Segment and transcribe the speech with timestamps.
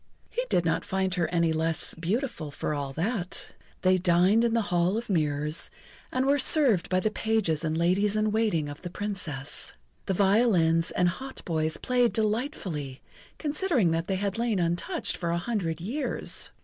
[0.31, 3.51] He did not find her any the less beautiful for all that.
[3.83, 5.69] They dined in the Hall of Mirrors,
[6.11, 9.73] and were served by the pages and ladies in waiting of the Princess.
[10.07, 13.03] The violins and hautboys played delightfully
[13.37, 16.49] considering that they had lain untouched for a hundred years.